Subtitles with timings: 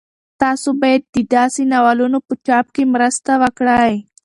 [0.41, 3.95] تاسو باید د داسې ناولونو په چاپ کې مرسته وکړئ.